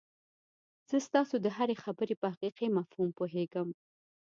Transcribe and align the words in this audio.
زه 0.89 0.97
ستاسو 1.07 1.35
د 1.41 1.47
هرې 1.57 1.75
خبرې 1.83 2.15
په 2.21 2.27
حقيقي 2.33 2.67
مفهوم 2.77 3.09
پوهېږم. 3.19 3.69